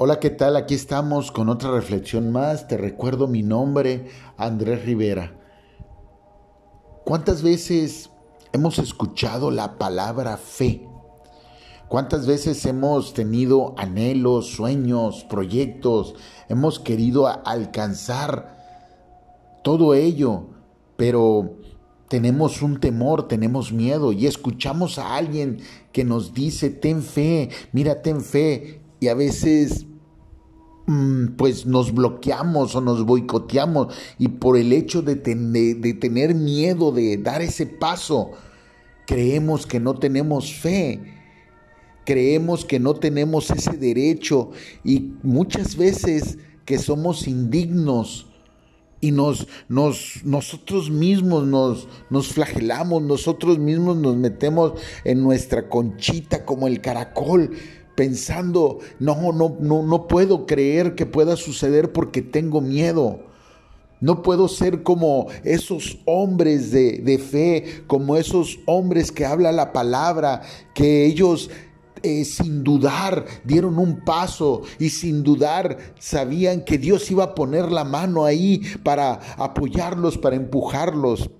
Hola, 0.00 0.20
¿qué 0.20 0.30
tal? 0.30 0.54
Aquí 0.54 0.76
estamos 0.76 1.32
con 1.32 1.48
otra 1.48 1.72
reflexión 1.72 2.30
más. 2.30 2.68
Te 2.68 2.76
recuerdo 2.76 3.26
mi 3.26 3.42
nombre, 3.42 4.06
Andrés 4.36 4.84
Rivera. 4.84 5.36
¿Cuántas 7.04 7.42
veces 7.42 8.08
hemos 8.52 8.78
escuchado 8.78 9.50
la 9.50 9.76
palabra 9.76 10.36
fe? 10.36 10.86
¿Cuántas 11.88 12.28
veces 12.28 12.64
hemos 12.64 13.12
tenido 13.12 13.74
anhelos, 13.76 14.46
sueños, 14.46 15.24
proyectos? 15.28 16.14
Hemos 16.48 16.78
querido 16.78 17.26
alcanzar 17.26 18.56
todo 19.64 19.94
ello, 19.94 20.46
pero 20.96 21.56
tenemos 22.06 22.62
un 22.62 22.78
temor, 22.78 23.26
tenemos 23.26 23.72
miedo 23.72 24.12
y 24.12 24.28
escuchamos 24.28 25.00
a 25.00 25.16
alguien 25.16 25.58
que 25.90 26.04
nos 26.04 26.34
dice, 26.34 26.70
ten 26.70 27.02
fe, 27.02 27.48
mira, 27.72 28.00
ten 28.00 28.20
fe, 28.20 28.80
y 29.00 29.08
a 29.08 29.14
veces 29.14 29.86
mm, 30.86 31.36
pues 31.36 31.66
nos 31.66 31.92
bloqueamos 31.92 32.74
o 32.74 32.80
nos 32.80 33.04
boicoteamos 33.04 33.94
y 34.18 34.28
por 34.28 34.56
el 34.56 34.72
hecho 34.72 35.02
de, 35.02 35.14
de, 35.16 35.94
tener 35.94 36.34
miedo 36.34 36.92
de 36.92 37.16
dar 37.16 37.42
ese 37.42 37.66
paso, 37.66 38.32
creemos 39.06 39.66
que 39.66 39.80
no 39.80 39.94
tenemos 39.94 40.52
fe, 40.54 41.00
creemos 42.04 42.64
que 42.64 42.80
no 42.80 42.94
tenemos 42.94 43.50
ese 43.50 43.76
derecho 43.76 44.50
y 44.84 45.12
muchas 45.22 45.76
veces 45.76 46.38
que 46.64 46.78
somos 46.78 47.26
indignos 47.28 48.26
y 49.00 49.12
nos, 49.12 49.46
nos, 49.68 50.24
nosotros 50.24 50.90
mismos 50.90 51.46
nos, 51.46 51.88
nos 52.10 52.28
flagelamos, 52.28 53.02
nosotros 53.02 53.58
mismos 53.58 53.96
nos 53.96 54.16
metemos 54.16 54.72
en 55.04 55.22
nuestra 55.22 55.68
conchita 55.68 56.44
como 56.44 56.66
el 56.66 56.80
caracol 56.80 57.52
pensando, 57.98 58.78
no, 59.00 59.32
no, 59.32 59.56
no, 59.58 59.82
no 59.82 60.06
puedo 60.06 60.46
creer 60.46 60.94
que 60.94 61.04
pueda 61.04 61.34
suceder 61.34 61.92
porque 61.92 62.22
tengo 62.22 62.60
miedo. 62.60 63.24
No 64.00 64.22
puedo 64.22 64.46
ser 64.46 64.84
como 64.84 65.26
esos 65.42 65.98
hombres 66.04 66.70
de, 66.70 66.98
de 66.98 67.18
fe, 67.18 67.82
como 67.88 68.16
esos 68.16 68.60
hombres 68.66 69.10
que 69.10 69.26
habla 69.26 69.50
la 69.50 69.72
palabra, 69.72 70.42
que 70.74 71.06
ellos 71.06 71.50
eh, 72.04 72.24
sin 72.24 72.62
dudar 72.62 73.24
dieron 73.42 73.80
un 73.80 74.04
paso 74.04 74.62
y 74.78 74.90
sin 74.90 75.24
dudar 75.24 75.78
sabían 75.98 76.64
que 76.64 76.78
Dios 76.78 77.10
iba 77.10 77.24
a 77.24 77.34
poner 77.34 77.72
la 77.72 77.82
mano 77.82 78.24
ahí 78.24 78.62
para 78.84 79.18
apoyarlos, 79.38 80.16
para 80.18 80.36
empujarlos. 80.36 81.30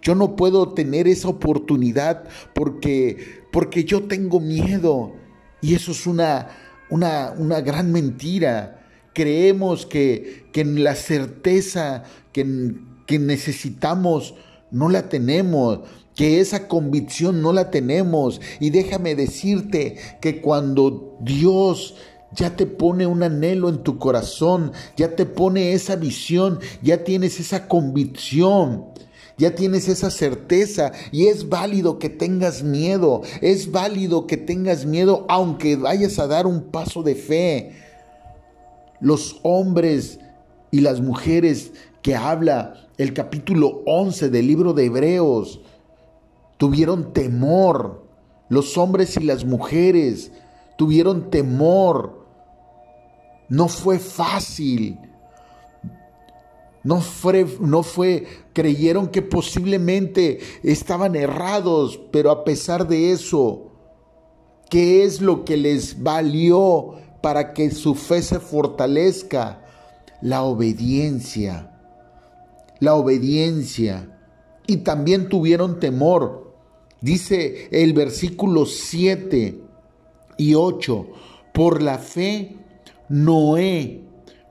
Yo 0.00 0.14
no 0.14 0.36
puedo 0.36 0.74
tener 0.74 1.08
esa 1.08 1.26
oportunidad 1.26 2.28
porque, 2.54 3.42
porque 3.50 3.82
yo 3.82 4.04
tengo 4.04 4.38
miedo. 4.38 5.18
Y 5.60 5.74
eso 5.74 5.92
es 5.92 6.06
una, 6.06 6.48
una, 6.90 7.32
una 7.36 7.60
gran 7.60 7.92
mentira. 7.92 8.80
Creemos 9.12 9.86
que, 9.86 10.46
que 10.52 10.64
la 10.64 10.94
certeza 10.94 12.04
que, 12.32 12.74
que 13.06 13.18
necesitamos 13.18 14.34
no 14.70 14.88
la 14.88 15.08
tenemos, 15.08 15.80
que 16.14 16.40
esa 16.40 16.68
convicción 16.68 17.42
no 17.42 17.52
la 17.52 17.70
tenemos. 17.70 18.40
Y 18.60 18.70
déjame 18.70 19.14
decirte 19.14 19.96
que 20.20 20.40
cuando 20.40 21.18
Dios 21.20 21.96
ya 22.32 22.56
te 22.56 22.66
pone 22.66 23.06
un 23.06 23.22
anhelo 23.22 23.68
en 23.68 23.82
tu 23.82 23.98
corazón, 23.98 24.72
ya 24.96 25.16
te 25.16 25.26
pone 25.26 25.72
esa 25.72 25.96
visión, 25.96 26.60
ya 26.82 27.02
tienes 27.04 27.40
esa 27.40 27.66
convicción 27.66 28.86
ya 29.40 29.54
tienes 29.54 29.88
esa 29.88 30.10
certeza 30.10 30.92
y 31.10 31.28
es 31.28 31.48
válido 31.48 31.98
que 31.98 32.10
tengas 32.10 32.62
miedo, 32.62 33.22
es 33.40 33.72
válido 33.72 34.26
que 34.26 34.36
tengas 34.36 34.84
miedo 34.84 35.24
aunque 35.30 35.76
vayas 35.76 36.18
a 36.18 36.26
dar 36.26 36.46
un 36.46 36.64
paso 36.64 37.02
de 37.02 37.14
fe. 37.14 37.72
Los 39.00 39.40
hombres 39.42 40.20
y 40.70 40.80
las 40.80 41.00
mujeres 41.00 41.72
que 42.02 42.14
habla 42.14 42.86
el 42.98 43.14
capítulo 43.14 43.80
11 43.86 44.28
del 44.28 44.46
libro 44.46 44.74
de 44.74 44.84
Hebreos 44.84 45.62
tuvieron 46.58 47.14
temor. 47.14 48.04
Los 48.50 48.76
hombres 48.76 49.16
y 49.16 49.20
las 49.20 49.46
mujeres 49.46 50.32
tuvieron 50.76 51.30
temor. 51.30 52.26
No 53.48 53.68
fue 53.68 53.98
fácil. 53.98 54.98
No 56.82 57.00
fue, 57.00 57.46
no 57.60 57.82
fue, 57.82 58.26
creyeron 58.54 59.08
que 59.08 59.20
posiblemente 59.20 60.40
estaban 60.62 61.14
errados, 61.14 62.00
pero 62.10 62.30
a 62.30 62.44
pesar 62.44 62.88
de 62.88 63.12
eso, 63.12 63.72
¿qué 64.70 65.04
es 65.04 65.20
lo 65.20 65.44
que 65.44 65.58
les 65.58 66.02
valió 66.02 66.94
para 67.22 67.52
que 67.52 67.70
su 67.70 67.94
fe 67.94 68.22
se 68.22 68.40
fortalezca? 68.40 69.62
La 70.22 70.42
obediencia, 70.42 71.78
la 72.78 72.94
obediencia. 72.94 74.16
Y 74.66 74.78
también 74.78 75.28
tuvieron 75.28 75.80
temor. 75.80 76.54
Dice 77.02 77.68
el 77.72 77.92
versículo 77.92 78.64
7 78.64 79.60
y 80.38 80.54
8, 80.54 81.06
por 81.52 81.82
la 81.82 81.98
fe, 81.98 82.56
Noé 83.08 84.09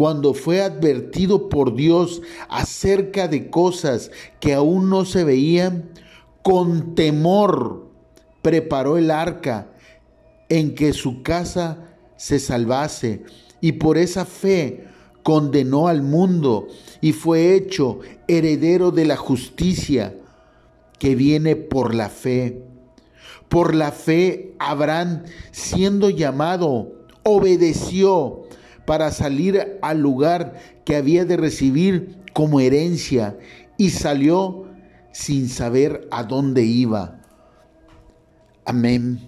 cuando 0.00 0.32
fue 0.32 0.62
advertido 0.62 1.50
por 1.50 1.76
Dios 1.76 2.22
acerca 2.48 3.28
de 3.28 3.50
cosas 3.50 4.10
que 4.40 4.54
aún 4.54 4.88
no 4.88 5.04
se 5.04 5.24
veían, 5.24 5.90
con 6.40 6.94
temor 6.94 7.86
preparó 8.40 8.96
el 8.96 9.10
arca 9.10 9.72
en 10.48 10.74
que 10.74 10.94
su 10.94 11.22
casa 11.22 11.98
se 12.16 12.38
salvase 12.38 13.24
y 13.60 13.72
por 13.72 13.98
esa 13.98 14.24
fe 14.24 14.86
condenó 15.22 15.86
al 15.86 16.00
mundo 16.00 16.68
y 17.02 17.12
fue 17.12 17.54
hecho 17.54 18.00
heredero 18.26 18.92
de 18.92 19.04
la 19.04 19.18
justicia 19.18 20.14
que 20.98 21.14
viene 21.14 21.56
por 21.56 21.94
la 21.94 22.08
fe. 22.08 22.62
Por 23.50 23.74
la 23.74 23.92
fe, 23.92 24.54
Abraham, 24.58 25.24
siendo 25.52 26.08
llamado, 26.08 26.90
obedeció 27.22 28.46
para 28.84 29.10
salir 29.10 29.78
al 29.82 30.00
lugar 30.00 30.54
que 30.84 30.96
había 30.96 31.24
de 31.24 31.36
recibir 31.36 32.16
como 32.32 32.60
herencia 32.60 33.36
y 33.76 33.90
salió 33.90 34.66
sin 35.12 35.48
saber 35.48 36.08
a 36.10 36.24
dónde 36.24 36.62
iba. 36.62 37.20
Amén. 38.64 39.20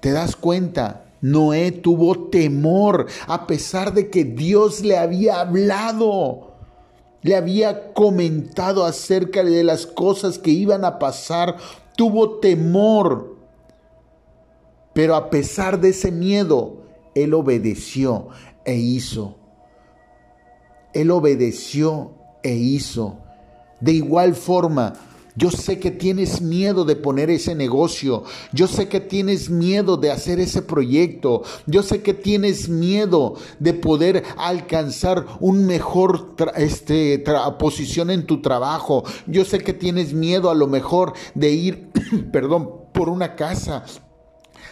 ¿Te 0.00 0.12
das 0.12 0.36
cuenta? 0.36 1.04
Noé 1.20 1.70
tuvo 1.70 2.28
temor 2.28 3.06
a 3.28 3.46
pesar 3.46 3.94
de 3.94 4.10
que 4.10 4.24
Dios 4.24 4.82
le 4.82 4.98
había 4.98 5.40
hablado, 5.40 6.56
le 7.22 7.36
había 7.36 7.92
comentado 7.92 8.84
acerca 8.84 9.44
de 9.44 9.62
las 9.62 9.86
cosas 9.86 10.40
que 10.40 10.50
iban 10.50 10.84
a 10.84 10.98
pasar, 10.98 11.56
tuvo 11.96 12.40
temor. 12.40 13.36
Pero 14.92 15.14
a 15.14 15.30
pesar 15.30 15.80
de 15.80 15.90
ese 15.90 16.10
miedo, 16.10 16.82
él 17.14 17.34
obedeció 17.34 18.28
e 18.64 18.76
hizo. 18.76 19.36
Él 20.92 21.10
obedeció 21.10 22.12
e 22.42 22.54
hizo. 22.54 23.18
De 23.80 23.92
igual 23.92 24.34
forma, 24.34 24.92
yo 25.34 25.50
sé 25.50 25.78
que 25.78 25.90
tienes 25.90 26.42
miedo 26.42 26.84
de 26.84 26.94
poner 26.94 27.30
ese 27.30 27.54
negocio. 27.54 28.24
Yo 28.52 28.68
sé 28.68 28.88
que 28.88 29.00
tienes 29.00 29.48
miedo 29.48 29.96
de 29.96 30.10
hacer 30.10 30.38
ese 30.40 30.60
proyecto. 30.60 31.42
Yo 31.66 31.82
sé 31.82 32.02
que 32.02 32.12
tienes 32.12 32.68
miedo 32.68 33.36
de 33.58 33.72
poder 33.72 34.24
alcanzar 34.36 35.24
un 35.40 35.66
mejor 35.66 36.34
este, 36.56 37.24
posición 37.58 38.10
en 38.10 38.26
tu 38.26 38.42
trabajo. 38.42 39.04
Yo 39.26 39.44
sé 39.44 39.60
que 39.60 39.72
tienes 39.72 40.12
miedo 40.12 40.50
a 40.50 40.54
lo 40.54 40.66
mejor 40.66 41.14
de 41.34 41.50
ir, 41.50 41.88
perdón, 42.32 42.70
por 42.92 43.08
una 43.08 43.34
casa 43.34 43.84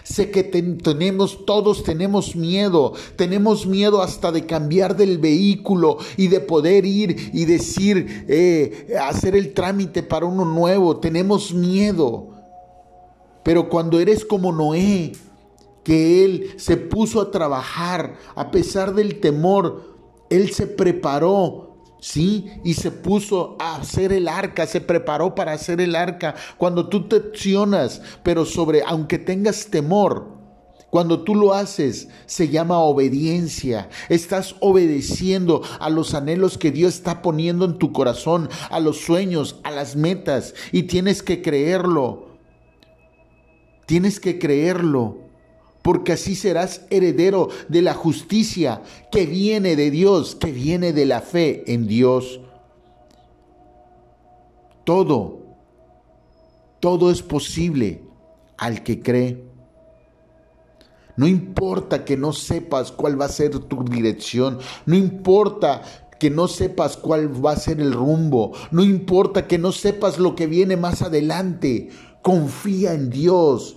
Sé 0.03 0.31
que 0.31 0.43
tenemos, 0.43 1.45
todos 1.45 1.83
tenemos 1.85 2.35
miedo, 2.35 2.95
tenemos 3.17 3.67
miedo 3.67 4.03
hasta 4.03 4.33
de 4.33 4.47
cambiar 4.47 4.97
del 4.97 5.19
vehículo 5.19 5.99
y 6.17 6.29
de 6.29 6.41
poder 6.41 6.87
ir 6.87 7.31
y 7.33 7.45
decir, 7.45 8.25
eh, 8.29 8.95
hacer 9.01 9.37
el 9.37 9.53
trámite 9.53 10.03
para 10.03 10.27
uno 10.27 10.45
nuevo, 10.45 10.99
tenemos 10.99 11.53
miedo. 11.53 12.29
Pero 13.43 13.69
cuando 13.69 14.01
eres 14.01 14.25
como 14.25 14.53
Noé, 14.53 15.13
que 15.85 16.25
él 16.25 16.55
se 16.57 16.77
puso 16.77 17.21
a 17.21 17.31
trabajar 17.31 18.17
a 18.35 18.51
pesar 18.51 18.95
del 18.95 19.21
temor, 19.21 19.97
él 20.29 20.53
se 20.53 20.67
preparó 20.67 21.70
¿sí? 22.01 22.51
Y 22.65 22.75
se 22.75 22.91
puso 22.91 23.57
a 23.59 23.77
hacer 23.77 24.13
el 24.13 24.29
arca, 24.29 24.67
se 24.67 24.81
preparó 24.81 25.35
para 25.35 25.53
hacer 25.53 25.81
el 25.81 25.95
arca. 25.95 26.35
Cuando 26.57 26.89
tú 26.89 27.09
te 27.09 27.17
accionas, 27.17 28.03
pero 28.23 28.45
sobre, 28.45 28.83
aunque 28.85 29.19
tengas 29.19 29.67
temor, 29.67 30.41
cuando 30.91 31.23
tú 31.23 31.37
lo 31.37 31.55
haces, 31.55 32.09
se 32.27 32.49
llama 32.49 32.81
obediencia. 32.81 33.89
Estás 34.09 34.57
obedeciendo 34.59 35.63
a 35.79 35.89
los 35.89 36.15
anhelos 36.15 36.59
que 36.59 36.73
Dios 36.73 36.95
está 36.95 37.23
poniendo 37.23 37.65
en 37.65 37.79
tu 37.79 37.93
corazón, 37.93 38.49
a 38.71 38.81
los 38.81 38.99
sueños, 39.01 39.61
a 39.63 39.71
las 39.71 39.95
metas, 39.95 40.55
y 40.73 40.85
tienes 40.85 41.23
que 41.23 41.43
creerlo. 41.43 42.31
Tienes 43.87 44.19
que 44.19 44.39
creerlo 44.39 45.20
porque 45.91 46.13
así 46.13 46.37
serás 46.37 46.83
heredero 46.89 47.49
de 47.67 47.83
la 47.83 47.95
justicia 47.95 48.81
que 49.11 49.27
viene 49.27 49.75
de 49.75 49.91
Dios, 49.91 50.37
que 50.37 50.53
viene 50.53 50.93
de 50.93 51.05
la 51.05 51.21
fe 51.21 51.65
en 51.67 51.89
Dios. 51.89 52.39
Todo, 54.85 55.41
todo 56.79 57.11
es 57.11 57.23
posible 57.23 58.05
al 58.57 58.85
que 58.85 59.03
cree. 59.03 59.43
No 61.17 61.27
importa 61.27 62.05
que 62.05 62.17
no 62.17 62.33
sepas 62.33 62.93
cuál 62.93 63.21
va 63.21 63.25
a 63.25 63.31
ser 63.31 63.59
tu 63.59 63.83
dirección, 63.83 64.61
no 64.87 64.95
importa 64.95 65.83
que 66.21 66.31
no 66.31 66.47
sepas 66.47 66.97
cuál 66.97 67.45
va 67.45 67.51
a 67.51 67.57
ser 67.57 67.81
el 67.81 67.93
rumbo, 67.93 68.53
no 68.71 68.85
importa 68.85 69.49
que 69.49 69.59
no 69.59 69.73
sepas 69.73 70.21
lo 70.21 70.37
que 70.37 70.47
viene 70.47 70.77
más 70.77 71.03
adelante, 71.03 71.89
confía 72.23 72.95
en 72.95 73.11
Dios, 73.11 73.77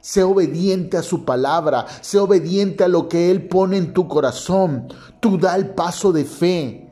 sé 0.00 0.22
obediente 0.22 0.96
a 0.96 1.02
su 1.02 1.24
palabra, 1.24 1.86
sé 2.00 2.18
obediente 2.18 2.84
a 2.84 2.88
lo 2.88 3.08
que 3.08 3.30
Él 3.30 3.48
pone 3.48 3.76
en 3.76 3.92
tu 3.92 4.08
corazón, 4.08 4.88
tú 5.20 5.38
da 5.38 5.56
el 5.56 5.70
paso 5.70 6.12
de 6.12 6.24
fe. 6.24 6.90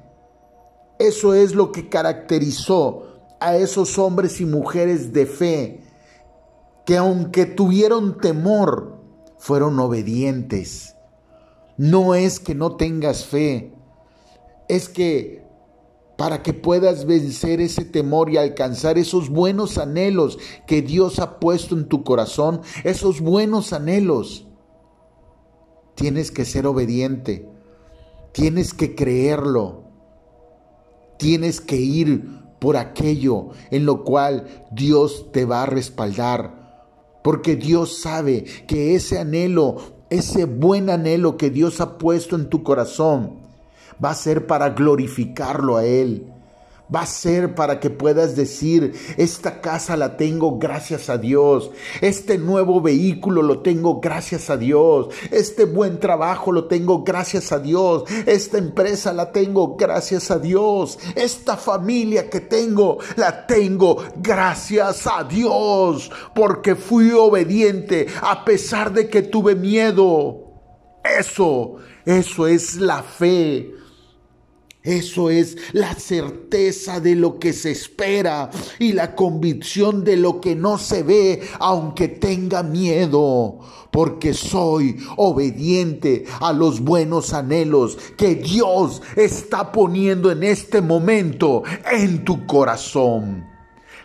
Eso 0.99 1.35
es 1.35 1.55
lo 1.55 1.73
que 1.73 1.89
caracterizó 1.89 3.05
a 3.41 3.57
esos 3.57 3.99
hombres 3.99 4.41
y 4.41 4.47
mujeres 4.47 5.13
de 5.13 5.27
fe, 5.27 5.81
que 6.85 6.97
aunque 6.97 7.47
tuvieron 7.47 8.19
temor, 8.19 8.99
fueron 9.39 9.79
obedientes. 9.79 10.95
No 11.77 12.15
es 12.15 12.41
que 12.41 12.55
no 12.55 12.77
tengas 12.77 13.25
fe, 13.25 13.73
es 14.69 14.89
que 14.89 15.48
para 16.19 16.43
que 16.43 16.53
puedas 16.53 17.07
vencer 17.07 17.61
ese 17.61 17.85
temor 17.85 18.29
y 18.29 18.39
alcanzar 18.39 18.99
esos 18.99 19.29
buenos 19.29 19.79
anhelos 19.79 20.37
que 20.67 20.83
Dios 20.83 21.21
ha 21.21 21.39
puesto 21.39 21.77
en 21.77 21.87
tu 21.87 22.03
corazón, 22.03 22.61
esos 22.83 23.21
buenos 23.21 23.73
anhelos, 23.73 24.45
tienes 25.95 26.33
que 26.33 26.45
ser 26.45 26.67
obediente, 26.67 27.49
tienes 28.33 28.75
que 28.75 28.97
creerlo, 28.97 29.85
tienes 31.19 31.61
que 31.61 31.77
ir 31.77 32.29
por 32.59 32.77
aquello 32.77 33.51
en 33.71 33.87
lo 33.87 34.03
cual 34.03 34.67
Dios 34.73 35.31
te 35.31 35.45
va 35.45 35.63
a 35.63 35.67
respaldar. 35.67 36.83
Porque 37.23 37.55
Dios 37.55 38.01
sabe 38.01 38.43
que 38.67 38.97
ese 38.97 39.21
anhelo, 39.21 39.77
ese 40.11 40.47
buen 40.47 40.91
anhelo 40.91 41.37
que 41.37 41.51
Dios 41.51 41.81
ha 41.81 41.97
puesto 41.97 42.35
en 42.35 42.49
tu 42.49 42.65
corazón, 42.65 43.48
va 44.03 44.11
a 44.11 44.15
ser 44.15 44.47
para 44.47 44.71
glorificarlo 44.71 45.77
a 45.77 45.85
Él. 45.85 46.33
Va 46.95 47.03
a 47.03 47.07
ser 47.07 47.55
para 47.55 47.81
que 47.81 47.91
puedas 47.91 48.35
decir, 48.35 48.95
esta 49.19 49.61
casa 49.61 49.95
la 49.95 50.17
tengo 50.17 50.59
gracias 50.59 51.11
a 51.11 51.19
Dios, 51.19 51.71
este 52.01 52.39
nuevo 52.39 52.81
vehículo 52.81 53.43
lo 53.43 53.61
tengo 53.61 54.01
gracias 54.01 54.49
a 54.49 54.57
Dios, 54.57 55.09
este 55.31 55.67
buen 55.67 56.01
trabajo 56.01 56.51
lo 56.51 56.65
tengo 56.65 57.05
gracias 57.05 57.53
a 57.53 57.59
Dios, 57.59 58.05
esta 58.25 58.57
empresa 58.57 59.13
la 59.13 59.33
tengo 59.33 59.77
gracias 59.77 60.31
a 60.31 60.39
Dios, 60.39 60.99
esta 61.15 61.59
familia 61.59 62.31
que 62.31 62.41
tengo 62.41 62.97
la 63.17 63.47
tengo 63.47 64.03
gracias 64.17 65.07
a 65.07 65.25
Dios, 65.25 66.11
porque 66.35 66.75
fui 66.75 67.11
obediente 67.11 68.07
a 68.23 68.47
pesar 68.47 68.95
de 68.95 69.11
que 69.11 69.21
tuve 69.21 69.55
miedo. 69.55 70.45
Eso, 71.05 71.77
eso 72.07 72.47
es 72.47 72.77
la 72.77 73.03
fe. 73.03 73.75
Eso 74.89 75.29
es 75.29 75.59
la 75.75 75.93
certeza 75.93 76.99
de 76.99 77.15
lo 77.15 77.39
que 77.39 77.53
se 77.53 77.73
espera 77.73 78.49
y 78.79 78.95
la 78.95 79.15
convicción 79.15 80.03
de 80.03 80.17
lo 80.17 80.41
que 80.41 80.57
no 80.57 80.79
se 80.79 81.03
ve, 81.03 81.43
aunque 81.59 82.09
tenga 82.09 82.63
miedo, 82.63 83.59
porque 83.91 84.33
soy 84.33 84.97
obediente 85.19 86.25
a 86.41 86.55
los 86.55 86.81
buenos 86.81 87.35
anhelos 87.35 87.99
que 88.17 88.37
Dios 88.37 89.03
está 89.15 89.73
poniendo 89.73 90.33
en 90.33 90.43
este 90.43 90.81
momento 90.81 91.65
en 91.93 92.25
tu 92.25 92.47
corazón. 92.47 93.45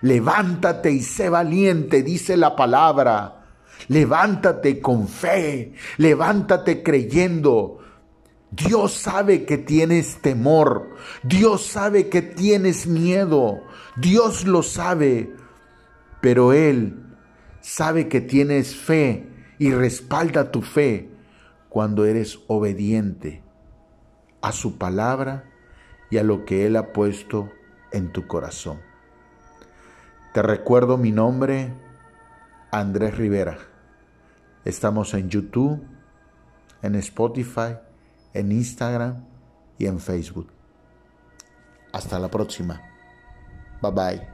Levántate 0.02 0.92
y 0.92 1.02
sé 1.02 1.30
valiente, 1.30 2.04
dice 2.04 2.36
la 2.36 2.58
palabra. 2.58 3.46
Levántate 3.88 4.82
con 4.82 5.08
fe, 5.08 5.76
levántate 5.96 6.84
creyendo 6.84 7.83
Dios 8.56 8.94
sabe 8.94 9.46
que 9.46 9.58
tienes 9.58 10.22
temor, 10.22 10.96
Dios 11.24 11.66
sabe 11.66 12.10
que 12.10 12.22
tienes 12.22 12.86
miedo, 12.86 13.64
Dios 13.96 14.46
lo 14.46 14.62
sabe, 14.62 15.34
pero 16.22 16.54
Él 16.54 17.04
sabe 17.62 18.08
que 18.08 18.22
tienes 18.22 18.76
fe 18.76 19.28
y 19.58 19.72
respalda 19.72 20.52
tu 20.52 20.62
fe 20.62 21.10
cuando 21.70 22.06
eres 22.06 22.42
obediente 22.48 23.42
a 24.42 24.52
su 24.52 24.78
palabra 24.78 25.46
y 26.12 26.18
a 26.18 26.24
lo 26.24 26.46
que 26.46 26.68
Él 26.68 26.76
ha 26.76 26.94
puesto 26.94 27.50
en 27.92 28.12
tu 28.12 28.28
corazón. 28.28 28.80
Te 30.32 30.44
recuerdo 30.44 30.98
mi 31.00 31.12
nombre, 31.12 31.74
Andrés 32.72 33.18
Rivera. 33.18 33.58
Estamos 34.64 35.16
en 35.16 35.30
YouTube, 35.30 35.84
en 36.84 36.96
Spotify, 36.96 37.78
en 38.34 38.52
Instagram 38.52 39.26
y 39.78 39.86
en 39.86 40.00
Facebook. 40.00 40.52
Hasta 41.92 42.20
la 42.20 42.30
próxima. 42.30 42.82
Bye 43.82 43.92
bye. 43.92 44.33